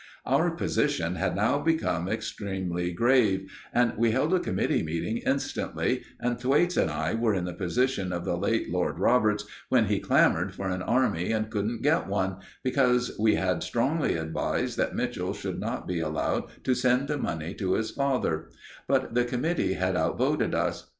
Our 0.25 0.49
position 0.49 1.13
had 1.13 1.35
now 1.35 1.59
become 1.59 2.07
extremely 2.07 2.91
grave, 2.91 3.51
and 3.71 3.93
we 3.99 4.09
held 4.09 4.33
a 4.33 4.39
committee 4.39 4.81
meeting 4.81 5.17
instantly, 5.27 6.01
and 6.19 6.39
Thwaites 6.39 6.75
and 6.75 6.89
I 6.89 7.13
were 7.13 7.35
in 7.35 7.45
the 7.45 7.53
position 7.53 8.11
of 8.11 8.25
the 8.25 8.35
late 8.35 8.67
Lord 8.71 8.97
Roberts 8.97 9.45
when 9.69 9.85
he 9.85 9.99
clamoured 9.99 10.55
for 10.55 10.67
an 10.69 10.81
army 10.81 11.31
and 11.31 11.51
couldn't 11.51 11.83
get 11.83 12.07
one, 12.07 12.37
because 12.63 13.15
we 13.19 13.35
had 13.35 13.61
strongly 13.61 14.15
advised 14.17 14.75
that 14.77 14.95
Mitchell 14.95 15.35
should 15.35 15.59
not 15.59 15.87
be 15.87 15.99
allowed 15.99 16.45
to 16.63 16.73
send 16.73 17.07
the 17.07 17.19
money 17.19 17.53
to 17.53 17.73
his 17.73 17.91
father; 17.91 18.49
but 18.87 19.13
the 19.13 19.23
committee 19.23 19.73
had 19.73 19.95
outvoted 19.95 20.55
us. 20.55 20.89